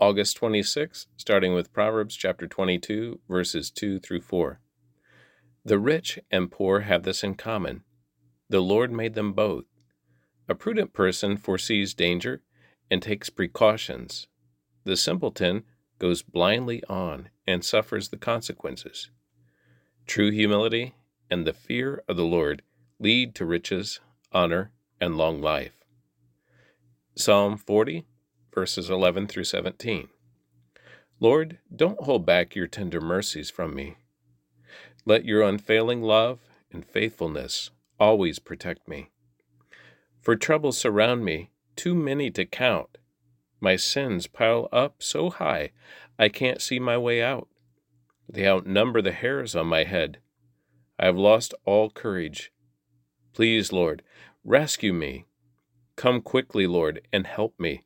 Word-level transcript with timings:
August 0.00 0.36
26, 0.36 1.08
starting 1.16 1.54
with 1.54 1.72
Proverbs 1.72 2.14
chapter 2.14 2.46
22, 2.46 3.18
verses 3.28 3.68
2 3.68 3.98
through 3.98 4.20
4. 4.20 4.60
The 5.64 5.78
rich 5.80 6.20
and 6.30 6.52
poor 6.52 6.80
have 6.80 7.02
this 7.02 7.24
in 7.24 7.34
common 7.34 7.82
the 8.48 8.60
Lord 8.60 8.92
made 8.92 9.14
them 9.14 9.32
both. 9.32 9.64
A 10.48 10.54
prudent 10.54 10.92
person 10.92 11.36
foresees 11.36 11.94
danger 11.94 12.42
and 12.90 13.02
takes 13.02 13.28
precautions. 13.28 14.28
The 14.84 14.96
simpleton 14.96 15.64
goes 15.98 16.22
blindly 16.22 16.82
on 16.88 17.28
and 17.46 17.64
suffers 17.64 18.08
the 18.08 18.16
consequences. 18.16 19.10
True 20.06 20.30
humility 20.30 20.94
and 21.28 21.44
the 21.46 21.52
fear 21.52 22.02
of 22.08 22.16
the 22.16 22.24
Lord 22.24 22.62
lead 23.00 23.34
to 23.34 23.44
riches, 23.44 24.00
honor, 24.32 24.70
and 25.00 25.18
long 25.18 25.42
life. 25.42 25.84
Psalm 27.16 27.58
40, 27.58 28.06
verses 28.58 28.90
11 28.90 29.28
through 29.28 29.44
17. 29.44 30.08
Lord, 31.20 31.58
don't 31.74 32.02
hold 32.02 32.26
back 32.26 32.56
your 32.56 32.66
tender 32.66 33.00
mercies 33.00 33.50
from 33.50 33.72
me. 33.72 33.94
Let 35.04 35.24
your 35.24 35.42
unfailing 35.42 36.02
love 36.02 36.40
and 36.72 36.84
faithfulness 36.84 37.70
always 38.00 38.40
protect 38.40 38.88
me. 38.88 39.10
For 40.20 40.34
troubles 40.34 40.76
surround 40.76 41.24
me, 41.24 41.50
too 41.76 41.94
many 41.94 42.32
to 42.32 42.44
count. 42.44 42.98
My 43.60 43.76
sins 43.76 44.26
pile 44.26 44.68
up 44.72 45.04
so 45.04 45.30
high 45.30 45.70
I 46.18 46.28
can't 46.28 46.60
see 46.60 46.80
my 46.80 46.98
way 46.98 47.22
out. 47.22 47.46
They 48.28 48.44
outnumber 48.44 49.00
the 49.00 49.12
hairs 49.12 49.54
on 49.54 49.68
my 49.68 49.84
head. 49.84 50.18
I 50.98 51.06
have 51.06 51.16
lost 51.16 51.54
all 51.64 51.90
courage. 51.90 52.50
Please, 53.32 53.72
Lord, 53.72 54.02
rescue 54.42 54.92
me. 54.92 55.26
Come 55.94 56.22
quickly, 56.22 56.66
Lord, 56.66 57.02
and 57.12 57.24
help 57.24 57.54
me. 57.60 57.84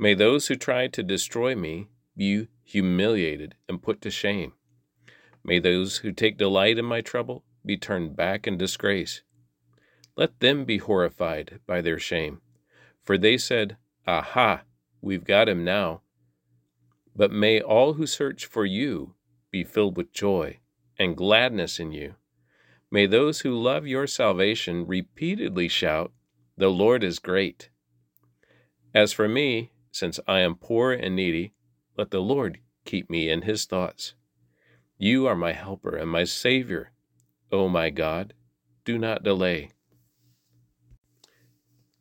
May 0.00 0.14
those 0.14 0.46
who 0.46 0.56
try 0.56 0.86
to 0.86 1.02
destroy 1.02 1.54
me 1.54 1.88
be 2.16 2.48
humiliated 2.62 3.54
and 3.68 3.82
put 3.82 4.00
to 4.00 4.10
shame. 4.10 4.54
May 5.44 5.58
those 5.58 5.98
who 5.98 6.10
take 6.10 6.38
delight 6.38 6.78
in 6.78 6.86
my 6.86 7.02
trouble 7.02 7.44
be 7.66 7.76
turned 7.76 8.16
back 8.16 8.46
in 8.46 8.56
disgrace. 8.56 9.20
Let 10.16 10.40
them 10.40 10.64
be 10.64 10.78
horrified 10.78 11.60
by 11.66 11.82
their 11.82 11.98
shame. 11.98 12.40
For 13.02 13.18
they 13.18 13.36
said, 13.36 13.76
Aha, 14.06 14.62
we've 15.02 15.24
got 15.24 15.50
him 15.50 15.64
now. 15.64 16.00
But 17.14 17.30
may 17.30 17.60
all 17.60 17.92
who 17.92 18.06
search 18.06 18.46
for 18.46 18.64
you 18.64 19.16
be 19.50 19.64
filled 19.64 19.98
with 19.98 20.14
joy 20.14 20.60
and 20.98 21.14
gladness 21.14 21.78
in 21.78 21.92
you. 21.92 22.14
May 22.90 23.04
those 23.04 23.40
who 23.40 23.54
love 23.54 23.86
your 23.86 24.06
salvation 24.06 24.86
repeatedly 24.86 25.68
shout, 25.68 26.10
The 26.56 26.70
Lord 26.70 27.04
is 27.04 27.18
great. 27.18 27.68
As 28.94 29.12
for 29.12 29.28
me, 29.28 29.72
since 29.90 30.20
I 30.26 30.40
am 30.40 30.56
poor 30.56 30.92
and 30.92 31.16
needy, 31.16 31.52
let 31.96 32.10
the 32.10 32.20
Lord 32.20 32.60
keep 32.84 33.10
me 33.10 33.28
in 33.28 33.42
his 33.42 33.64
thoughts. 33.64 34.14
You 34.98 35.26
are 35.26 35.36
my 35.36 35.52
helper 35.52 35.96
and 35.96 36.10
my 36.10 36.24
Savior. 36.24 36.92
O 37.52 37.68
my 37.68 37.90
God, 37.90 38.34
do 38.84 38.98
not 38.98 39.22
delay. 39.22 39.70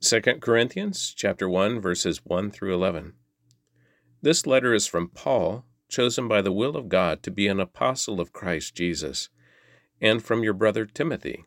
2 0.02 0.22
Corinthians 0.40 1.14
chapter 1.16 1.50
1 1.50 1.82
verses 1.82 2.22
1 2.24 2.52
through 2.52 2.74
11. 2.74 3.14
This 4.22 4.46
letter 4.46 4.74
is 4.74 4.88
from 4.88 5.10
Paul, 5.10 5.66
chosen 5.88 6.28
by 6.28 6.42
the 6.42 6.52
will 6.52 6.78
of 6.78 6.90
God 6.90 7.24
to 7.24 7.32
be 7.32 7.48
an 7.48 7.60
apostle 7.60 8.22
of 8.22 8.34
Christ 8.34 8.76
Jesus, 8.76 9.30
and 10.00 10.24
from 10.24 10.44
your 10.44 10.54
brother 10.54 10.86
Timothy. 10.86 11.46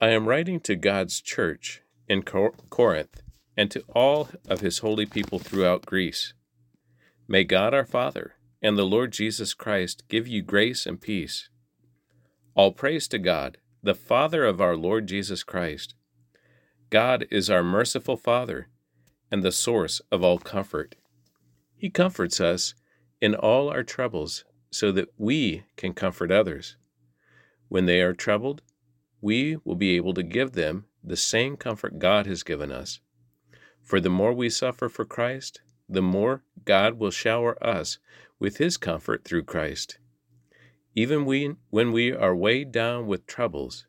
I 0.00 0.08
am 0.08 0.26
writing 0.26 0.60
to 0.60 0.74
God's 0.74 1.20
church 1.20 1.82
in 2.08 2.22
Corinth 2.22 3.22
and 3.56 3.70
to 3.70 3.84
all 3.94 4.28
of 4.48 4.60
his 4.60 4.78
holy 4.78 5.06
people 5.06 5.38
throughout 5.38 5.86
Greece. 5.86 6.34
May 7.28 7.44
God 7.44 7.74
our 7.74 7.84
Father 7.84 8.34
and 8.62 8.76
the 8.76 8.84
Lord 8.84 9.12
Jesus 9.12 9.54
Christ 9.54 10.04
give 10.08 10.28
you 10.28 10.42
grace 10.42 10.86
and 10.86 11.00
peace. 11.00 11.48
All 12.54 12.72
praise 12.72 13.08
to 13.08 13.18
God, 13.18 13.58
the 13.82 13.94
Father 13.94 14.44
of 14.44 14.60
our 14.60 14.76
Lord 14.76 15.06
Jesus 15.06 15.42
Christ. 15.42 15.94
God 16.90 17.26
is 17.30 17.48
our 17.48 17.62
merciful 17.62 18.16
Father 18.16 18.68
and 19.30 19.42
the 19.42 19.52
source 19.52 20.00
of 20.10 20.24
all 20.24 20.38
comfort. 20.38 20.96
He 21.76 21.88
comforts 21.88 22.40
us 22.40 22.74
in 23.20 23.34
all 23.34 23.68
our 23.68 23.82
troubles 23.82 24.44
so 24.70 24.92
that 24.92 25.08
we 25.16 25.64
can 25.76 25.94
comfort 25.94 26.30
others. 26.30 26.76
When 27.68 27.86
they 27.86 28.00
are 28.00 28.12
troubled, 28.12 28.62
we 29.20 29.56
will 29.64 29.76
be 29.76 29.96
able 29.96 30.14
to 30.14 30.22
give 30.22 30.52
them 30.52 30.86
the 31.02 31.16
same 31.16 31.56
comfort 31.56 31.98
God 31.98 32.26
has 32.26 32.42
given 32.42 32.72
us. 32.72 33.00
For 33.82 34.00
the 34.00 34.10
more 34.10 34.32
we 34.32 34.50
suffer 34.50 34.88
for 34.88 35.04
Christ, 35.04 35.60
the 35.88 36.02
more 36.02 36.44
God 36.64 36.98
will 36.98 37.10
shower 37.10 37.62
us 37.64 37.98
with 38.38 38.58
His 38.58 38.76
comfort 38.76 39.24
through 39.24 39.44
Christ. 39.44 39.98
Even 40.94 41.24
we, 41.24 41.54
when 41.70 41.92
we 41.92 42.12
are 42.12 42.34
weighed 42.34 42.72
down 42.72 43.06
with 43.06 43.26
troubles, 43.26 43.86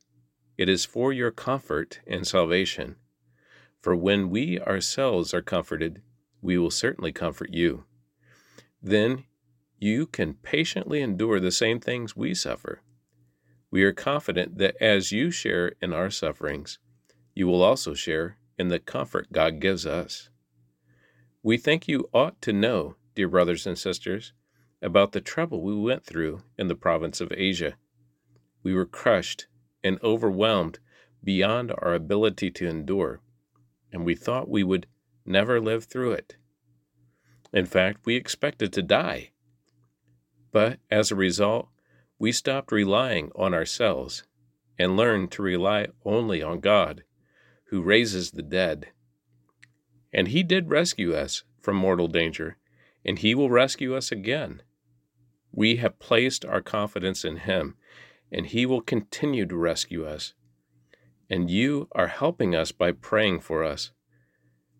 it 0.57 0.69
is 0.69 0.85
for 0.85 1.11
your 1.11 1.31
comfort 1.31 1.99
and 2.05 2.27
salvation. 2.27 2.95
For 3.79 3.95
when 3.95 4.29
we 4.29 4.59
ourselves 4.59 5.33
are 5.33 5.41
comforted, 5.41 6.01
we 6.41 6.57
will 6.57 6.71
certainly 6.71 7.11
comfort 7.11 7.51
you. 7.51 7.85
Then 8.81 9.25
you 9.79 10.05
can 10.05 10.35
patiently 10.35 11.01
endure 11.01 11.39
the 11.39 11.51
same 11.51 11.79
things 11.79 12.15
we 12.15 12.35
suffer. 12.35 12.81
We 13.71 13.83
are 13.83 13.93
confident 13.93 14.57
that 14.59 14.75
as 14.81 15.11
you 15.11 15.31
share 15.31 15.73
in 15.81 15.93
our 15.93 16.09
sufferings, 16.09 16.77
you 17.33 17.47
will 17.47 17.63
also 17.63 17.93
share 17.93 18.37
in 18.61 18.67
the 18.67 18.79
comfort 18.79 19.33
God 19.33 19.59
gives 19.59 19.87
us. 19.87 20.29
We 21.41 21.57
think 21.57 21.87
you 21.87 22.07
ought 22.13 22.39
to 22.43 22.53
know, 22.53 22.95
dear 23.15 23.27
brothers 23.27 23.65
and 23.65 23.75
sisters, 23.77 24.33
about 24.83 25.13
the 25.13 25.19
trouble 25.19 25.63
we 25.63 25.75
went 25.75 26.05
through 26.05 26.43
in 26.59 26.67
the 26.67 26.75
province 26.75 27.19
of 27.19 27.33
Asia. 27.35 27.73
We 28.61 28.75
were 28.75 28.85
crushed 28.85 29.47
and 29.83 29.99
overwhelmed 30.03 30.77
beyond 31.23 31.71
our 31.71 31.95
ability 31.95 32.51
to 32.51 32.67
endure, 32.67 33.19
and 33.91 34.05
we 34.05 34.13
thought 34.13 34.47
we 34.47 34.63
would 34.63 34.85
never 35.25 35.59
live 35.59 35.85
through 35.85 36.11
it. 36.11 36.37
In 37.51 37.65
fact, 37.65 38.05
we 38.05 38.15
expected 38.15 38.71
to 38.73 38.83
die. 38.83 39.31
But 40.51 40.79
as 40.91 41.09
a 41.09 41.15
result, 41.15 41.69
we 42.19 42.31
stopped 42.31 42.71
relying 42.71 43.31
on 43.35 43.55
ourselves 43.55 44.23
and 44.77 44.95
learned 44.95 45.31
to 45.31 45.41
rely 45.41 45.87
only 46.05 46.43
on 46.43 46.59
God, 46.59 47.03
who 47.71 47.81
raises 47.81 48.31
the 48.31 48.43
dead 48.43 48.91
and 50.13 50.29
He 50.29 50.43
did 50.43 50.69
rescue 50.69 51.15
us 51.15 51.43
from 51.61 51.75
mortal 51.75 52.07
danger, 52.07 52.57
and 53.05 53.19
He 53.19 53.33
will 53.33 53.49
rescue 53.49 53.95
us 53.95 54.11
again. 54.11 54.61
We 55.51 55.77
have 55.77 55.99
placed 55.99 56.45
our 56.45 56.61
confidence 56.61 57.23
in 57.23 57.37
Him, 57.37 57.75
and 58.31 58.47
He 58.47 58.65
will 58.65 58.81
continue 58.81 59.45
to 59.45 59.55
rescue 59.55 60.05
us. 60.05 60.33
And 61.29 61.49
you 61.49 61.87
are 61.93 62.07
helping 62.07 62.55
us 62.55 62.71
by 62.71 62.91
praying 62.91 63.39
for 63.41 63.63
us. 63.63 63.91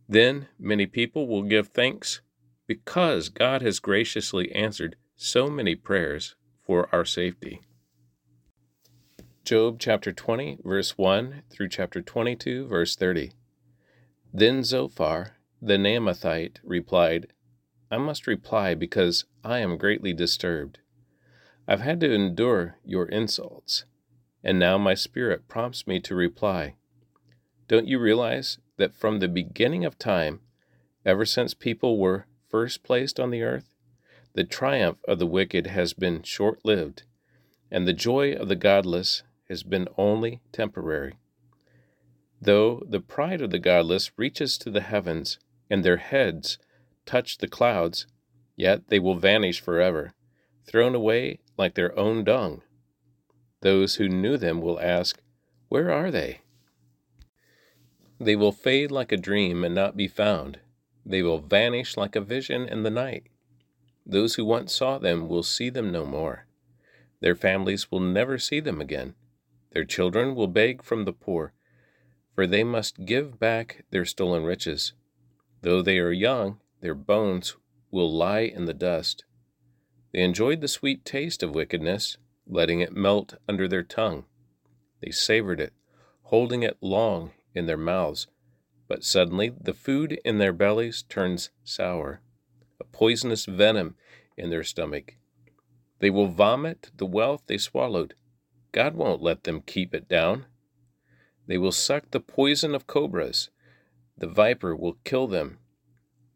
Then 0.08 0.48
many 0.60 0.86
people 0.86 1.28
will 1.28 1.44
give 1.44 1.70
thanks 1.70 2.22
because 2.68 3.30
God 3.30 3.62
has 3.62 3.80
graciously 3.80 4.52
answered 4.52 4.98
so 5.16 5.48
many 5.50 5.76
prayers 5.76 6.36
for 6.62 6.94
our 6.94 7.06
safety. 7.06 7.62
Job 9.44 9.80
chapter 9.80 10.12
20, 10.14 10.60
verse 10.64 11.00
1 11.00 11.42
through 11.50 11.68
chapter 11.68 12.00
22, 12.00 12.68
verse 12.68 12.96
30. 12.96 13.32
Then 14.32 14.64
Zophar, 14.64 15.38
the 15.60 15.78
Naamathite, 15.78 16.58
replied, 16.64 17.34
I 17.90 17.98
must 17.98 18.28
reply 18.28 18.76
because 18.76 19.26
I 19.44 19.58
am 19.60 19.78
greatly 19.78 20.14
disturbed. 20.14 20.78
I've 21.68 21.82
had 21.82 22.00
to 22.02 22.14
endure 22.14 22.78
your 22.86 23.08
insults, 23.08 23.86
and 24.44 24.60
now 24.60 24.78
my 24.78 24.94
spirit 24.94 25.48
prompts 25.48 25.88
me 25.88 26.00
to 26.02 26.16
reply. 26.16 26.76
Don't 27.68 27.88
you 27.88 28.00
realize 28.00 28.60
that 28.78 28.96
from 28.96 29.20
the 29.20 29.28
beginning 29.28 29.84
of 29.84 29.98
time, 29.98 30.42
ever 31.04 31.26
since 31.26 31.56
people 31.56 31.98
were 31.98 32.28
first 32.48 32.84
placed 32.84 33.20
on 33.20 33.32
the 33.32 33.42
earth, 33.42 33.74
the 34.34 34.44
triumph 34.44 35.00
of 35.08 35.18
the 35.18 35.28
wicked 35.28 35.68
has 35.68 35.94
been 35.94 36.22
short 36.22 36.64
lived, 36.64 37.04
and 37.72 37.88
the 37.88 37.92
joy 37.92 38.34
of 38.34 38.48
the 38.48 38.56
godless 38.56 39.24
has 39.52 39.64
been 39.64 39.88
only 39.98 40.40
temporary? 40.54 41.14
Though 42.42 42.82
the 42.88 43.02
pride 43.02 43.42
of 43.42 43.52
the 43.52 43.60
godless 43.60 44.18
reaches 44.18 44.58
to 44.60 44.72
the 44.72 44.82
heavens, 44.82 45.38
and 45.70 45.84
their 45.84 45.98
heads 45.98 46.58
touch 47.06 47.38
the 47.38 47.48
clouds, 47.48 48.08
yet 48.56 48.88
they 48.88 48.98
will 48.98 49.16
vanish 49.16 49.60
forever, 49.60 50.14
thrown 50.66 50.96
away 50.96 51.40
like 51.58 51.76
their 51.76 51.98
own 52.00 52.24
dung. 52.24 52.62
Those 53.60 53.96
who 53.96 54.08
knew 54.08 54.38
them 54.38 54.62
will 54.62 54.80
ask, 54.80 55.22
Where 55.68 55.92
are 55.92 56.10
they? 56.10 56.40
They 58.20 58.38
will 58.38 58.54
fade 58.54 58.90
like 58.90 59.12
a 59.12 59.18
dream 59.18 59.64
and 59.66 59.76
not 59.76 59.98
be 59.98 60.08
found. 60.08 60.60
They 61.06 61.22
will 61.22 61.40
vanish 61.40 61.98
like 61.98 62.16
a 62.16 62.22
vision 62.22 62.70
in 62.70 62.84
the 62.84 62.90
night. 62.90 63.28
Those 64.06 64.36
who 64.36 64.46
once 64.46 64.74
saw 64.74 64.98
them 64.98 65.28
will 65.28 65.44
see 65.44 65.70
them 65.70 65.92
no 65.92 66.06
more. 66.06 66.48
Their 67.20 67.36
families 67.36 67.92
will 67.92 68.00
never 68.00 68.38
see 68.38 68.62
them 68.62 68.80
again. 68.80 69.16
Their 69.72 69.86
children 69.86 70.36
will 70.36 70.48
beg 70.48 70.84
from 70.84 71.06
the 71.06 71.14
poor 71.14 71.54
for 72.36 72.48
they 72.48 72.64
must 72.64 73.06
give 73.06 73.40
back 73.40 73.84
their 73.92 74.06
stolen 74.06 74.44
riches. 74.44 74.94
Though 75.62 75.82
they 75.82 76.00
are 76.00 76.12
young, 76.12 76.60
their 76.82 76.96
bones 76.96 77.56
will 77.92 78.12
lie 78.12 78.42
in 78.42 78.66
the 78.66 78.74
dust. 78.74 79.26
They 80.14 80.22
enjoyed 80.22 80.62
the 80.62 80.68
sweet 80.68 81.06
taste 81.06 81.44
of 81.44 81.54
wickedness, 81.54 82.18
letting 82.48 82.80
it 82.82 82.96
melt 82.96 83.36
under 83.48 83.68
their 83.68 83.84
tongue. 83.84 84.26
They 85.02 85.12
savored 85.12 85.60
it, 85.60 85.74
holding 86.24 86.64
it 86.64 86.78
long 86.82 87.32
in 87.54 87.66
their 87.66 87.78
mouths. 87.78 88.28
But 88.88 89.04
suddenly 89.04 89.54
the 89.62 89.74
food 89.74 90.20
in 90.26 90.38
their 90.38 90.54
bellies 90.54 91.04
turns 91.04 91.50
sour, 91.64 92.22
a 92.80 92.84
poisonous 92.86 93.46
venom 93.46 93.96
in 94.38 94.50
their 94.50 94.64
stomach. 94.64 95.16
They 96.00 96.10
will 96.10 96.28
vomit 96.28 96.92
the 96.98 97.06
wealth 97.06 97.44
they 97.46 97.58
swallowed. 97.58 98.16
God 98.72 98.96
won't 98.96 99.22
let 99.22 99.44
them 99.44 99.62
keep 99.62 99.94
it 99.94 100.08
down. 100.08 100.46
They 101.48 101.58
will 101.58 101.72
suck 101.72 102.12
the 102.12 102.20
poison 102.20 102.74
of 102.74 102.88
cobras. 102.88 103.50
The 104.18 104.28
viper 104.28 104.76
will 104.76 104.98
kill 105.04 105.28
them. 105.28 105.58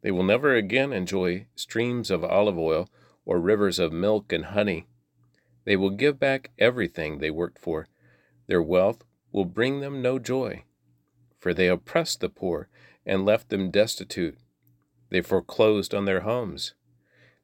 They 0.01 0.11
will 0.11 0.23
never 0.23 0.53
again 0.53 0.91
enjoy 0.91 1.47
streams 1.55 2.11
of 2.11 2.23
olive 2.23 2.57
oil 2.57 2.89
or 3.25 3.39
rivers 3.39 3.79
of 3.79 3.93
milk 3.93 4.31
and 4.33 4.45
honey. 4.45 4.87
They 5.63 5.75
will 5.75 5.89
give 5.89 6.19
back 6.19 6.51
everything 6.59 7.17
they 7.17 7.31
worked 7.31 7.59
for. 7.59 7.87
Their 8.47 8.61
wealth 8.61 9.03
will 9.31 9.45
bring 9.45 9.79
them 9.79 10.01
no 10.01 10.19
joy, 10.19 10.63
for 11.39 11.53
they 11.53 11.67
oppressed 11.67 12.19
the 12.19 12.29
poor 12.29 12.69
and 13.05 13.25
left 13.25 13.49
them 13.49 13.71
destitute. 13.71 14.37
They 15.09 15.21
foreclosed 15.21 15.93
on 15.93 16.05
their 16.05 16.21
homes. 16.21 16.73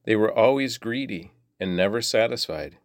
They 0.06 0.16
were 0.16 0.32
always 0.32 0.78
greedy 0.78 1.32
and 1.60 1.76
never 1.76 2.02
satisfied. 2.02 2.78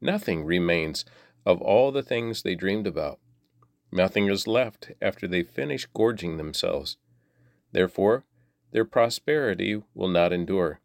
Nothing 0.00 0.44
remains 0.44 1.04
of 1.46 1.60
all 1.60 1.92
the 1.92 2.02
things 2.02 2.42
they 2.42 2.54
dreamed 2.54 2.86
about. 2.86 3.18
Nothing 3.92 4.28
is 4.28 4.46
left 4.46 4.90
after 5.00 5.28
they 5.28 5.42
finish 5.42 5.86
gorging 5.86 6.36
themselves. 6.36 6.96
Therefore, 7.72 8.24
their 8.72 8.84
prosperity 8.84 9.82
will 9.94 10.08
not 10.08 10.32
endure. 10.32 10.80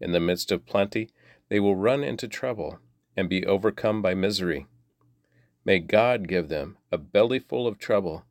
In 0.00 0.12
the 0.12 0.20
midst 0.20 0.52
of 0.52 0.66
plenty, 0.66 1.08
they 1.48 1.60
will 1.60 1.76
run 1.76 2.04
into 2.04 2.28
trouble 2.28 2.78
and 3.16 3.28
be 3.28 3.46
overcome 3.46 4.02
by 4.02 4.14
misery. 4.14 4.66
May 5.64 5.78
God 5.78 6.28
give 6.28 6.48
them 6.48 6.76
a 6.92 6.98
bellyful 6.98 7.66
of 7.66 7.78
trouble. 7.78 8.24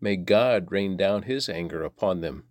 May 0.00 0.16
God 0.16 0.70
rain 0.70 0.96
down 0.96 1.22
his 1.22 1.48
anger 1.48 1.82
upon 1.82 2.20
them. 2.20 2.44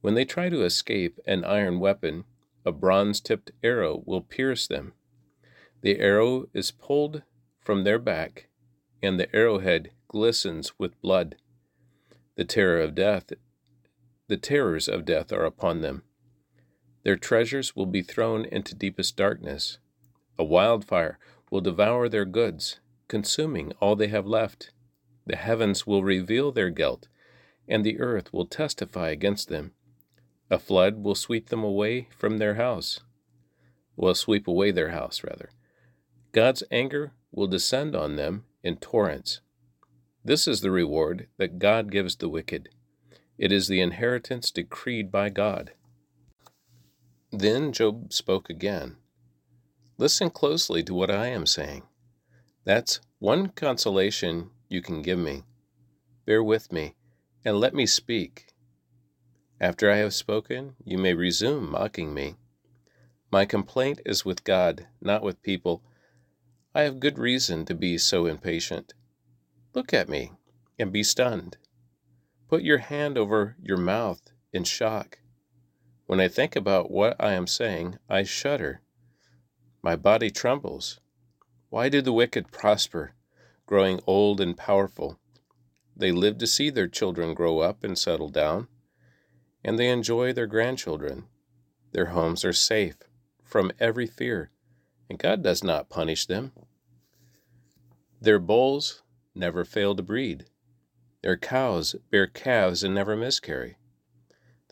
When 0.00 0.14
they 0.14 0.24
try 0.24 0.48
to 0.48 0.64
escape 0.64 1.18
an 1.26 1.44
iron 1.44 1.80
weapon, 1.80 2.24
a 2.64 2.72
bronze 2.72 3.20
tipped 3.20 3.50
arrow 3.62 4.02
will 4.06 4.20
pierce 4.20 4.66
them. 4.66 4.92
The 5.82 5.98
arrow 5.98 6.46
is 6.52 6.70
pulled 6.70 7.22
from 7.68 7.84
their 7.84 7.98
back, 7.98 8.48
and 9.02 9.20
the 9.20 9.36
arrowhead 9.36 9.90
glistens 10.08 10.72
with 10.78 10.98
blood. 11.02 11.36
The 12.34 12.46
terror 12.46 12.80
of 12.80 12.94
death, 12.94 13.30
the 14.26 14.38
terrors 14.38 14.88
of 14.88 15.04
death 15.04 15.30
are 15.34 15.44
upon 15.44 15.82
them. 15.82 16.02
Their 17.04 17.16
treasures 17.16 17.76
will 17.76 17.84
be 17.84 18.00
thrown 18.00 18.46
into 18.46 18.74
deepest 18.74 19.18
darkness. 19.18 19.76
A 20.38 20.44
wildfire 20.44 21.18
will 21.50 21.60
devour 21.60 22.08
their 22.08 22.24
goods, 22.24 22.80
consuming 23.06 23.72
all 23.82 23.96
they 23.96 24.08
have 24.08 24.26
left. 24.26 24.72
The 25.26 25.36
heavens 25.36 25.86
will 25.86 26.02
reveal 26.02 26.50
their 26.50 26.70
guilt, 26.70 27.06
and 27.68 27.84
the 27.84 28.00
earth 28.00 28.32
will 28.32 28.46
testify 28.46 29.10
against 29.10 29.50
them. 29.50 29.72
A 30.48 30.58
flood 30.58 31.04
will 31.04 31.14
sweep 31.14 31.50
them 31.50 31.62
away 31.62 32.08
from 32.16 32.38
their 32.38 32.54
house. 32.54 33.00
Will 33.94 34.14
sweep 34.14 34.48
away 34.48 34.70
their 34.70 34.92
house, 34.92 35.22
rather. 35.22 35.50
God's 36.32 36.62
anger 36.70 37.12
will 37.32 37.46
descend 37.46 37.94
on 37.94 38.16
them 38.16 38.44
in 38.62 38.76
torrents. 38.76 39.40
This 40.24 40.48
is 40.48 40.60
the 40.60 40.70
reward 40.70 41.28
that 41.36 41.58
God 41.58 41.90
gives 41.90 42.16
the 42.16 42.28
wicked. 42.28 42.68
It 43.38 43.52
is 43.52 43.68
the 43.68 43.80
inheritance 43.80 44.50
decreed 44.50 45.10
by 45.10 45.28
God. 45.30 45.72
Then 47.30 47.72
Job 47.72 48.12
spoke 48.12 48.50
again. 48.50 48.96
Listen 49.96 50.30
closely 50.30 50.82
to 50.84 50.94
what 50.94 51.10
I 51.10 51.28
am 51.28 51.46
saying. 51.46 51.82
That's 52.64 53.00
one 53.18 53.48
consolation 53.48 54.50
you 54.68 54.82
can 54.82 55.02
give 55.02 55.18
me. 55.18 55.44
Bear 56.24 56.42
with 56.42 56.72
me, 56.72 56.94
and 57.44 57.58
let 57.58 57.74
me 57.74 57.86
speak. 57.86 58.48
After 59.60 59.90
I 59.90 59.96
have 59.96 60.14
spoken, 60.14 60.74
you 60.84 60.98
may 60.98 61.14
resume 61.14 61.70
mocking 61.70 62.14
me. 62.14 62.36
My 63.30 63.44
complaint 63.44 64.00
is 64.06 64.24
with 64.24 64.44
God, 64.44 64.86
not 65.00 65.22
with 65.22 65.42
people. 65.42 65.82
I 66.74 66.82
have 66.82 67.00
good 67.00 67.18
reason 67.18 67.64
to 67.64 67.74
be 67.74 67.96
so 67.98 68.26
impatient. 68.26 68.92
Look 69.74 69.94
at 69.94 70.08
me 70.08 70.32
and 70.78 70.92
be 70.92 71.02
stunned. 71.02 71.56
Put 72.48 72.62
your 72.62 72.78
hand 72.78 73.16
over 73.16 73.56
your 73.60 73.78
mouth 73.78 74.20
in 74.52 74.64
shock. 74.64 75.18
When 76.06 76.20
I 76.20 76.28
think 76.28 76.56
about 76.56 76.90
what 76.90 77.16
I 77.18 77.32
am 77.32 77.46
saying, 77.46 77.98
I 78.08 78.22
shudder. 78.22 78.82
My 79.82 79.96
body 79.96 80.30
trembles. 80.30 81.00
Why 81.70 81.88
do 81.88 82.00
the 82.00 82.12
wicked 82.12 82.50
prosper, 82.50 83.14
growing 83.66 84.00
old 84.06 84.40
and 84.40 84.56
powerful? 84.56 85.18
They 85.96 86.12
live 86.12 86.38
to 86.38 86.46
see 86.46 86.70
their 86.70 86.88
children 86.88 87.34
grow 87.34 87.58
up 87.58 87.82
and 87.82 87.98
settle 87.98 88.28
down, 88.28 88.68
and 89.64 89.78
they 89.78 89.88
enjoy 89.88 90.32
their 90.32 90.46
grandchildren. 90.46 91.24
Their 91.92 92.06
homes 92.06 92.44
are 92.44 92.52
safe 92.52 92.96
from 93.42 93.72
every 93.80 94.06
fear, 94.06 94.50
and 95.08 95.18
God 95.18 95.42
does 95.42 95.64
not 95.64 95.88
punish 95.88 96.26
them. 96.26 96.52
Their 98.20 98.38
bulls 98.38 99.02
never 99.34 99.64
fail 99.64 99.94
to 99.94 100.02
breed. 100.02 100.46
Their 101.22 101.36
cows 101.36 101.96
bear 102.10 102.26
calves 102.26 102.82
and 102.82 102.94
never 102.94 103.16
miscarry. 103.16 103.76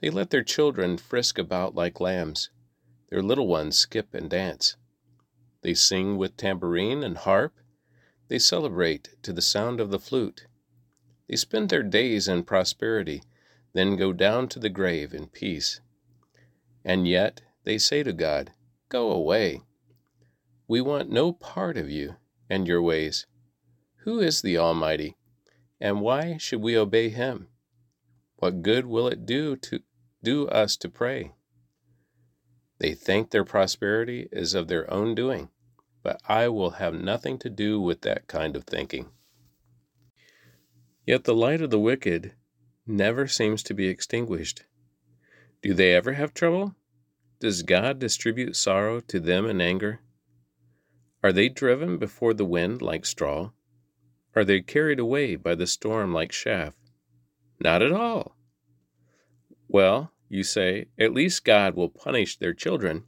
They 0.00 0.10
let 0.10 0.30
their 0.30 0.42
children 0.42 0.98
frisk 0.98 1.38
about 1.38 1.74
like 1.74 2.00
lambs. 2.00 2.50
Their 3.08 3.22
little 3.22 3.46
ones 3.46 3.78
skip 3.78 4.14
and 4.14 4.28
dance. 4.28 4.76
They 5.62 5.74
sing 5.74 6.16
with 6.16 6.36
tambourine 6.36 7.02
and 7.02 7.16
harp. 7.16 7.54
They 8.28 8.38
celebrate 8.38 9.16
to 9.22 9.32
the 9.32 9.42
sound 9.42 9.80
of 9.80 9.90
the 9.90 9.98
flute. 9.98 10.46
They 11.28 11.36
spend 11.36 11.70
their 11.70 11.82
days 11.82 12.28
in 12.28 12.44
prosperity, 12.44 13.22
then 13.72 13.96
go 13.96 14.12
down 14.12 14.48
to 14.48 14.58
the 14.58 14.68
grave 14.68 15.12
in 15.12 15.28
peace. 15.28 15.80
And 16.84 17.06
yet 17.08 17.42
they 17.64 17.78
say 17.78 18.02
to 18.02 18.12
God, 18.12 18.52
Go 18.88 19.10
away. 19.10 19.62
We 20.68 20.80
want 20.80 21.10
no 21.10 21.32
part 21.32 21.76
of 21.76 21.90
you 21.90 22.16
and 22.48 22.66
your 22.66 22.82
ways. 22.82 23.26
Who 24.04 24.20
is 24.20 24.42
the 24.42 24.58
Almighty, 24.58 25.16
and 25.80 26.00
why 26.00 26.36
should 26.38 26.60
we 26.60 26.76
obey 26.76 27.08
him? 27.08 27.48
What 28.36 28.62
good 28.62 28.86
will 28.86 29.08
it 29.08 29.26
do 29.26 29.56
to 29.56 29.80
do 30.22 30.48
us 30.48 30.76
to 30.78 30.88
pray? 30.88 31.32
They 32.78 32.94
think 32.94 33.30
their 33.30 33.44
prosperity 33.44 34.28
is 34.30 34.54
of 34.54 34.68
their 34.68 34.92
own 34.92 35.14
doing 35.14 35.50
but 36.06 36.22
I 36.28 36.46
will 36.46 36.70
have 36.70 36.94
nothing 36.94 37.36
to 37.38 37.50
do 37.50 37.80
with 37.80 38.02
that 38.02 38.28
kind 38.28 38.54
of 38.54 38.62
thinking. 38.62 39.08
Yet 41.04 41.24
the 41.24 41.34
light 41.34 41.60
of 41.60 41.70
the 41.70 41.80
wicked 41.80 42.34
never 42.86 43.26
seems 43.26 43.60
to 43.64 43.74
be 43.74 43.88
extinguished. 43.88 44.62
Do 45.62 45.74
they 45.74 45.96
ever 45.96 46.12
have 46.12 46.32
trouble? 46.32 46.76
Does 47.40 47.64
God 47.64 47.98
distribute 47.98 48.54
sorrow 48.54 49.00
to 49.00 49.18
them 49.18 49.46
in 49.46 49.60
anger? 49.60 49.98
Are 51.26 51.32
they 51.32 51.48
driven 51.48 51.98
before 51.98 52.34
the 52.34 52.44
wind 52.44 52.80
like 52.82 53.04
straw? 53.04 53.50
Are 54.36 54.44
they 54.44 54.60
carried 54.60 55.00
away 55.00 55.34
by 55.34 55.56
the 55.56 55.66
storm 55.66 56.12
like 56.12 56.30
chaff? 56.30 56.76
Not 57.58 57.82
at 57.82 57.90
all. 57.90 58.36
Well, 59.66 60.12
you 60.28 60.44
say, 60.44 60.86
at 60.96 61.12
least 61.12 61.44
God 61.44 61.74
will 61.74 61.88
punish 61.88 62.36
their 62.36 62.54
children. 62.54 63.06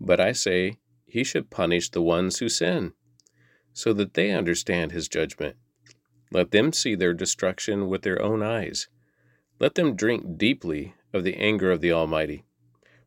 But 0.00 0.18
I 0.18 0.32
say, 0.32 0.78
he 1.06 1.22
should 1.22 1.50
punish 1.50 1.88
the 1.88 2.02
ones 2.02 2.40
who 2.40 2.48
sin, 2.48 2.94
so 3.72 3.92
that 3.92 4.14
they 4.14 4.32
understand 4.32 4.90
his 4.90 5.06
judgment. 5.06 5.54
Let 6.32 6.50
them 6.50 6.72
see 6.72 6.96
their 6.96 7.14
destruction 7.14 7.86
with 7.86 8.02
their 8.02 8.20
own 8.20 8.42
eyes. 8.42 8.88
Let 9.60 9.76
them 9.76 9.94
drink 9.94 10.36
deeply 10.36 10.94
of 11.12 11.22
the 11.22 11.36
anger 11.36 11.70
of 11.70 11.80
the 11.80 11.92
Almighty, 11.92 12.42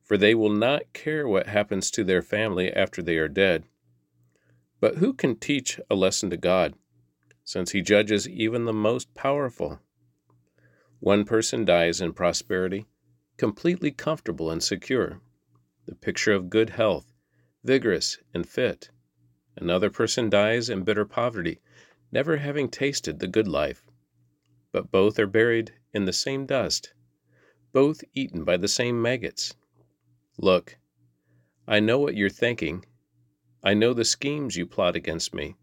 for 0.02 0.16
they 0.16 0.34
will 0.34 0.54
not 0.54 0.94
care 0.94 1.28
what 1.28 1.48
happens 1.48 1.92
to 1.92 2.06
their 2.06 2.22
family 2.22 2.72
after 2.72 3.02
they 3.02 3.18
are 3.18 3.28
dead. 3.28 3.66
But 4.82 4.98
who 4.98 5.14
can 5.14 5.38
teach 5.38 5.80
a 5.90 5.96
lesson 5.96 6.30
to 6.32 6.38
God, 6.38 6.74
since 7.46 7.72
he 7.72 7.82
judges 7.82 8.28
even 8.28 8.66
the 8.66 8.74
most 8.74 9.14
powerful? 9.14 9.80
One 11.00 11.24
person 11.24 11.64
dies 11.64 12.02
in 12.02 12.12
prosperity, 12.12 12.88
completely 13.38 13.92
comfortable 13.92 14.52
and 14.52 14.62
secure, 14.62 15.22
the 15.86 15.96
picture 15.96 16.34
of 16.34 16.50
good 16.50 16.72
health 16.72 17.14
vigorous, 17.64 18.18
and 18.34 18.48
fit. 18.48 18.90
Another 19.56 19.90
person 19.90 20.30
dies 20.30 20.70
in 20.70 20.84
bitter 20.84 21.06
poverty, 21.06 21.60
never 22.12 22.38
having 22.38 22.70
tasted 22.70 23.20
the 23.20 23.28
good 23.28 23.48
life. 23.48 23.86
But 24.72 24.92
both 24.92 25.20
are 25.20 25.28
buried 25.28 25.74
in 25.94 26.06
the 26.06 26.14
same 26.14 26.46
dust, 26.46 26.94
both 27.72 28.04
eaten 28.14 28.44
by 28.44 28.58
the 28.58 28.68
same 28.68 29.02
maggots. 29.02 29.56
Look, 30.38 30.78
I 31.68 31.80
know 31.80 32.00
what 32.00 32.16
you're 32.16 32.30
thinking. 32.30 32.86
I 33.64 33.76
know 33.76 33.94
the 33.94 34.06
schemes 34.06 34.56
you 34.56 34.66
plot 34.66 34.96
against 34.96 35.36
me. 35.36 35.56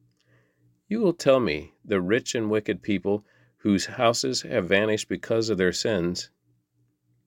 You 0.89 1.01
will 1.01 1.13
tell 1.13 1.41
me 1.41 1.75
the 1.85 2.01
rich 2.01 2.35
and 2.35 2.49
wicked 2.49 2.81
people 2.83 3.25
whose 3.59 3.87
houses 3.87 4.43
have 4.43 4.69
vanished 4.69 5.09
because 5.09 5.51
of 5.51 5.59
their 5.59 5.73
sins, 5.73 6.31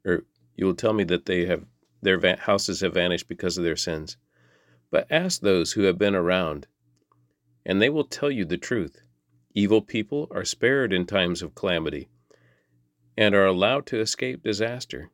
or 0.06 0.24
you 0.56 0.66
will 0.66 0.76
tell 0.76 0.94
me 0.94 1.04
that 1.06 1.26
they 1.26 1.46
have 1.46 1.66
their 2.02 2.36
houses 2.38 2.80
have 2.80 2.94
vanished 2.94 3.28
because 3.28 3.58
of 3.58 3.64
their 3.64 3.76
sins. 3.76 4.18
But 4.90 5.08
ask 5.12 5.42
those 5.42 5.74
who 5.74 5.84
have 5.84 5.98
been 5.98 6.16
around, 6.16 6.68
and 7.66 7.82
they 7.82 7.90
will 7.90 8.06
tell 8.06 8.32
you 8.32 8.46
the 8.46 8.58
truth. 8.58 9.02
Evil 9.54 9.82
people 9.82 10.28
are 10.32 10.46
spared 10.46 10.94
in 10.94 11.06
times 11.06 11.42
of 11.42 11.54
calamity 11.54 12.08
and 13.18 13.36
are 13.36 13.46
allowed 13.46 13.86
to 13.88 14.00
escape 14.00 14.42
disaster. 14.42 15.12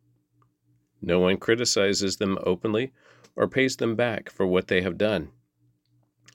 No 1.01 1.19
one 1.19 1.37
criticizes 1.37 2.17
them 2.17 2.37
openly 2.43 2.93
or 3.35 3.47
pays 3.47 3.77
them 3.77 3.95
back 3.95 4.29
for 4.29 4.45
what 4.45 4.67
they 4.67 4.81
have 4.81 4.97
done. 4.97 5.31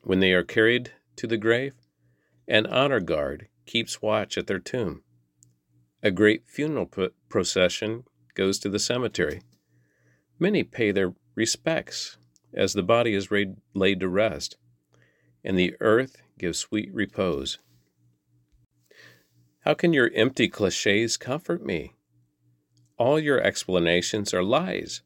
When 0.02 0.20
they 0.20 0.32
are 0.32 0.42
carried 0.42 0.92
to 1.16 1.26
the 1.26 1.36
grave, 1.36 1.74
an 2.48 2.66
honor 2.66 3.00
guard 3.00 3.48
keeps 3.66 4.02
watch 4.02 4.36
at 4.36 4.48
their 4.48 4.58
tomb. 4.58 5.04
A 6.02 6.10
great 6.10 6.46
funeral 6.46 6.90
procession 7.28 8.04
goes 8.34 8.58
to 8.58 8.68
the 8.68 8.80
cemetery. 8.80 9.42
Many 10.38 10.64
pay 10.64 10.90
their 10.90 11.14
respects 11.36 12.16
as 12.52 12.72
the 12.72 12.82
body 12.82 13.14
is 13.14 13.30
laid 13.30 14.00
to 14.00 14.08
rest, 14.08 14.56
and 15.44 15.56
the 15.56 15.76
earth 15.80 16.20
gives 16.36 16.58
sweet 16.58 16.92
repose. 16.92 17.58
How 19.60 19.74
can 19.74 19.92
your 19.92 20.10
empty 20.14 20.48
cliches 20.48 21.16
comfort 21.16 21.64
me? 21.64 21.92
All 22.98 23.20
your 23.20 23.40
explanations 23.40 24.34
are 24.34 24.42
lies. 24.42 25.02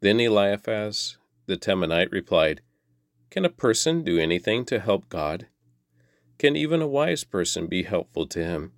Then 0.00 0.20
Eliphaz 0.20 1.16
the 1.46 1.56
Temanite 1.56 2.12
replied, 2.12 2.60
Can 3.32 3.46
a 3.46 3.48
person 3.48 4.04
do 4.04 4.18
anything 4.18 4.66
to 4.66 4.78
help 4.78 5.08
God? 5.08 5.46
Can 6.36 6.54
even 6.54 6.82
a 6.82 6.86
wise 6.86 7.24
person 7.24 7.66
be 7.66 7.84
helpful 7.84 8.26
to 8.26 8.44
him? 8.44 8.72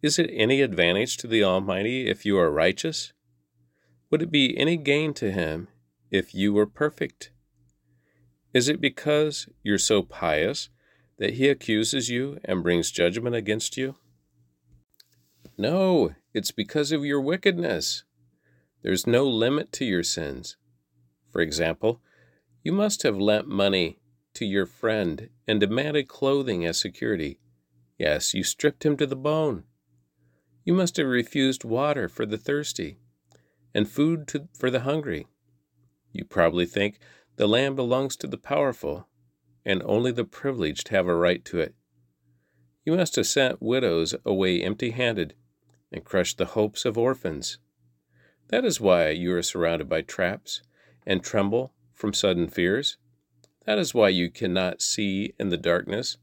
Is 0.00 0.16
it 0.16 0.30
any 0.32 0.62
advantage 0.62 1.16
to 1.16 1.26
the 1.26 1.42
Almighty 1.42 2.06
if 2.06 2.24
you 2.24 2.38
are 2.38 2.52
righteous? 2.52 3.12
Would 4.10 4.22
it 4.22 4.30
be 4.30 4.56
any 4.56 4.76
gain 4.76 5.12
to 5.14 5.32
him 5.32 5.66
if 6.08 6.36
you 6.36 6.52
were 6.52 6.68
perfect? 6.68 7.32
Is 8.54 8.68
it 8.68 8.80
because 8.80 9.48
you're 9.64 9.76
so 9.76 10.02
pious 10.02 10.68
that 11.16 11.34
he 11.34 11.48
accuses 11.48 12.08
you 12.08 12.38
and 12.44 12.62
brings 12.62 12.92
judgment 12.92 13.34
against 13.34 13.76
you? 13.76 13.96
No, 15.56 16.14
it's 16.32 16.52
because 16.52 16.92
of 16.92 17.04
your 17.04 17.20
wickedness. 17.20 18.04
There's 18.82 19.04
no 19.04 19.26
limit 19.26 19.72
to 19.72 19.84
your 19.84 20.04
sins. 20.04 20.56
For 21.28 21.40
example, 21.40 22.00
you 22.62 22.72
must 22.72 23.02
have 23.02 23.16
lent 23.18 23.48
money 23.48 23.98
to 24.34 24.44
your 24.44 24.66
friend 24.66 25.30
and 25.46 25.60
demanded 25.60 26.08
clothing 26.08 26.64
as 26.64 26.78
security. 26.78 27.40
Yes, 27.98 28.34
you 28.34 28.42
stripped 28.42 28.84
him 28.84 28.96
to 28.96 29.06
the 29.06 29.16
bone. 29.16 29.64
You 30.64 30.74
must 30.74 30.96
have 30.96 31.06
refused 31.06 31.64
water 31.64 32.08
for 32.08 32.26
the 32.26 32.38
thirsty 32.38 32.98
and 33.74 33.88
food 33.88 34.28
to, 34.28 34.48
for 34.56 34.70
the 34.70 34.80
hungry. 34.80 35.26
You 36.12 36.24
probably 36.24 36.66
think 36.66 36.98
the 37.36 37.46
land 37.46 37.76
belongs 37.76 38.16
to 38.16 38.26
the 38.26 38.38
powerful 38.38 39.08
and 39.64 39.82
only 39.84 40.12
the 40.12 40.24
privileged 40.24 40.88
have 40.88 41.06
a 41.06 41.14
right 41.14 41.44
to 41.46 41.60
it. 41.60 41.74
You 42.84 42.96
must 42.96 43.16
have 43.16 43.26
sent 43.26 43.62
widows 43.62 44.14
away 44.24 44.62
empty 44.62 44.90
handed 44.90 45.34
and 45.92 46.04
crushed 46.04 46.38
the 46.38 46.46
hopes 46.46 46.84
of 46.84 46.96
orphans. 46.96 47.58
That 48.48 48.64
is 48.64 48.80
why 48.80 49.10
you 49.10 49.34
are 49.34 49.42
surrounded 49.42 49.88
by 49.88 50.02
traps 50.02 50.62
and 51.06 51.22
tremble 51.22 51.72
from 51.98 52.14
sudden 52.14 52.46
fears. 52.46 52.96
That 53.66 53.76
is 53.76 53.92
why 53.92 54.10
you 54.10 54.30
cannot 54.30 54.80
see 54.80 55.34
in 55.38 55.48
the 55.48 55.56
darkness 55.56 56.16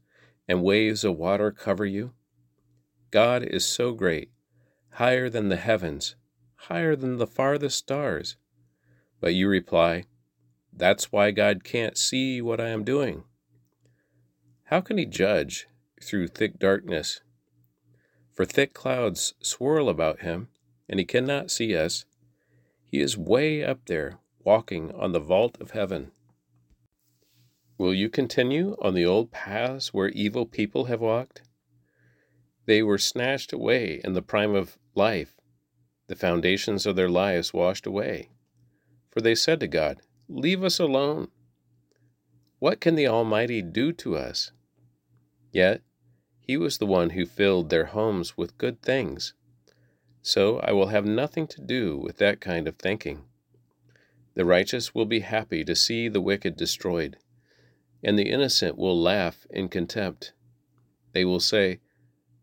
and 0.48 0.62
waves 0.62 1.04
of 1.04 1.18
water 1.18 1.50
cover 1.50 1.84
you. 1.84 2.14
God 3.10 3.42
is 3.42 3.66
so 3.66 3.92
great, 3.92 4.30
higher 4.92 5.28
than 5.28 5.50
the 5.50 5.56
heavens, 5.56 6.16
higher 6.54 6.96
than 6.96 7.18
the 7.18 7.26
farthest 7.26 7.76
stars. 7.76 8.36
But 9.20 9.34
you 9.34 9.48
reply, 9.48 10.04
That's 10.72 11.12
why 11.12 11.30
God 11.30 11.62
can't 11.62 11.98
see 11.98 12.40
what 12.40 12.60
I 12.60 12.68
am 12.68 12.82
doing. 12.82 13.24
How 14.64 14.80
can 14.80 14.96
he 14.96 15.04
judge 15.04 15.66
through 16.02 16.28
thick 16.28 16.58
darkness? 16.58 17.20
For 18.32 18.46
thick 18.46 18.72
clouds 18.72 19.34
swirl 19.40 19.90
about 19.90 20.20
him, 20.20 20.48
and 20.88 20.98
he 20.98 21.04
cannot 21.04 21.50
see 21.50 21.76
us. 21.76 22.06
He 22.86 23.00
is 23.00 23.16
way 23.16 23.62
up 23.62 23.86
there, 23.86 24.18
walking 24.46 24.92
on 24.92 25.10
the 25.10 25.18
vault 25.18 25.58
of 25.60 25.72
heaven. 25.72 26.12
Will 27.76 27.92
you 27.92 28.08
continue 28.08 28.76
on 28.80 28.94
the 28.94 29.04
old 29.04 29.32
paths 29.32 29.92
where 29.92 30.08
evil 30.10 30.46
people 30.46 30.84
have 30.84 31.00
walked? 31.00 31.42
They 32.64 32.80
were 32.80 32.96
snatched 32.96 33.52
away 33.52 34.00
in 34.04 34.12
the 34.12 34.22
prime 34.22 34.54
of 34.54 34.78
life, 34.94 35.34
the 36.06 36.14
foundations 36.14 36.86
of 36.86 36.94
their 36.94 37.08
lives 37.08 37.52
washed 37.52 37.86
away. 37.86 38.30
For 39.10 39.20
they 39.20 39.34
said 39.34 39.58
to 39.60 39.66
God, 39.66 40.00
Leave 40.28 40.62
us 40.62 40.78
alone. 40.78 41.28
What 42.60 42.80
can 42.80 42.94
the 42.94 43.08
Almighty 43.08 43.62
do 43.62 43.92
to 43.94 44.16
us? 44.16 44.52
Yet 45.52 45.82
he 46.38 46.56
was 46.56 46.78
the 46.78 46.86
one 46.86 47.10
who 47.10 47.26
filled 47.26 47.68
their 47.68 47.86
homes 47.86 48.36
with 48.36 48.58
good 48.58 48.80
things. 48.80 49.34
So 50.22 50.60
I 50.60 50.70
will 50.70 50.88
have 50.88 51.04
nothing 51.04 51.48
to 51.48 51.60
do 51.60 51.98
with 51.98 52.18
that 52.18 52.40
kind 52.40 52.68
of 52.68 52.76
thinking. 52.76 53.24
The 54.36 54.44
righteous 54.44 54.94
will 54.94 55.06
be 55.06 55.20
happy 55.20 55.64
to 55.64 55.74
see 55.74 56.08
the 56.08 56.20
wicked 56.20 56.58
destroyed, 56.58 57.16
and 58.04 58.18
the 58.18 58.30
innocent 58.30 58.76
will 58.76 59.00
laugh 59.00 59.46
in 59.48 59.70
contempt. 59.70 60.34
They 61.12 61.24
will 61.24 61.40
say, 61.40 61.80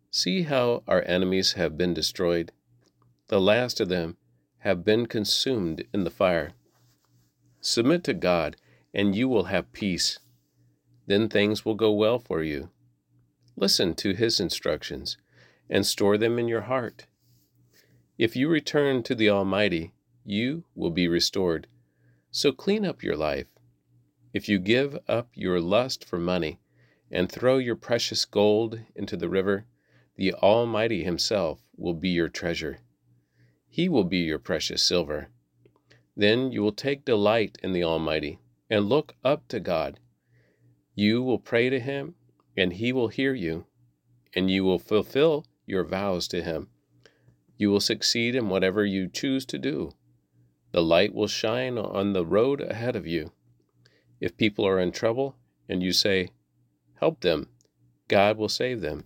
See 0.10 0.42
how 0.42 0.82
our 0.88 1.04
enemies 1.06 1.54
have 1.54 1.78
been 1.78 1.94
destroyed. 1.94 2.52
The 3.28 3.40
last 3.40 3.80
of 3.80 3.90
them 3.90 4.18
have 4.60 4.84
been 4.84 5.06
consumed 5.06 5.86
in 5.94 6.04
the 6.04 6.10
fire. 6.10 6.54
Submit 7.62 8.04
to 8.06 8.16
God, 8.16 8.58
and 8.92 9.16
you 9.16 9.30
will 9.30 9.46
have 9.46 9.72
peace. 9.72 10.18
Then 11.06 11.30
things 11.30 11.64
will 11.64 11.76
go 11.76 11.92
well 11.92 12.18
for 12.18 12.42
you. 12.42 12.72
Listen 13.56 13.94
to 13.96 14.16
his 14.16 14.40
instructions 14.40 15.18
and 15.70 15.86
store 15.86 16.18
them 16.18 16.40
in 16.40 16.48
your 16.48 16.62
heart. 16.62 17.06
If 18.18 18.36
you 18.36 18.50
return 18.50 19.04
to 19.04 19.14
the 19.14 19.30
Almighty, 19.30 19.94
you 20.26 20.64
will 20.74 20.90
be 20.90 21.08
restored. 21.08 21.68
So 22.34 22.52
clean 22.52 22.86
up 22.86 23.02
your 23.02 23.16
life. 23.16 23.48
If 24.34 24.50
you 24.50 24.60
give 24.60 24.98
up 25.08 25.30
your 25.34 25.62
lust 25.62 26.04
for 26.04 26.20
money 26.20 26.60
and 27.10 27.32
throw 27.32 27.60
your 27.60 27.78
precious 27.78 28.26
gold 28.26 28.82
into 28.94 29.16
the 29.16 29.30
river, 29.30 29.66
the 30.18 30.34
Almighty 30.34 31.06
Himself 31.06 31.64
will 31.78 31.94
be 31.94 32.10
your 32.10 32.28
treasure. 32.28 32.80
He 33.70 33.88
will 33.88 34.04
be 34.04 34.18
your 34.18 34.40
precious 34.40 34.84
silver. 34.84 35.30
Then 36.18 36.52
you 36.52 36.62
will 36.62 36.74
take 36.74 37.06
delight 37.06 37.58
in 37.64 37.72
the 37.72 37.86
Almighty 37.86 38.40
and 38.70 38.90
look 38.90 39.16
up 39.24 39.48
to 39.48 39.62
God. 39.62 40.02
You 40.94 41.24
will 41.24 41.40
pray 41.40 41.70
to 41.70 41.80
Him 41.80 42.16
and 42.56 42.74
he 42.74 42.94
will 42.94 43.08
hear 43.08 43.34
you, 43.34 43.66
and 44.36 44.50
you 44.50 44.64
will 44.64 44.80
fulfill 44.80 45.46
your 45.66 45.84
vows 45.84 46.28
to 46.28 46.44
him. 46.44 46.70
You 47.58 47.72
will 47.72 47.80
succeed 47.80 48.36
in 48.36 48.50
whatever 48.50 48.86
you 48.86 49.08
choose 49.08 49.46
to 49.48 49.58
do. 49.58 49.94
The 50.74 50.82
light 50.82 51.14
will 51.14 51.28
shine 51.28 51.78
on 51.78 52.14
the 52.14 52.26
road 52.26 52.60
ahead 52.60 52.96
of 52.96 53.06
you. 53.06 53.32
If 54.20 54.38
people 54.38 54.68
are 54.68 54.80
in 54.80 54.92
trouble 54.92 55.36
and 55.70 55.84
you 55.84 55.94
say, 55.94 56.30
Help 56.96 57.22
them, 57.22 57.50
God 58.08 58.38
will 58.38 58.50
save 58.50 58.82
them. 58.82 59.06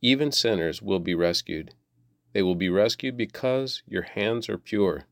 Even 0.00 0.32
sinners 0.32 0.82
will 0.82 0.98
be 0.98 1.14
rescued. 1.14 1.74
They 2.32 2.42
will 2.42 2.56
be 2.56 2.68
rescued 2.68 3.16
because 3.16 3.84
your 3.86 4.02
hands 4.02 4.48
are 4.48 4.58
pure. 4.58 5.04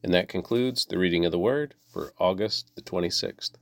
And 0.00 0.14
that 0.14 0.28
concludes 0.28 0.86
the 0.86 0.98
reading 0.98 1.24
of 1.24 1.32
the 1.32 1.40
Word 1.40 1.74
for 1.92 2.12
August 2.20 2.70
the 2.76 2.82
26th. 2.82 3.54